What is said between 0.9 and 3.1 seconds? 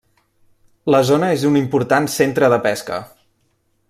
La zona és un important centre de pesca.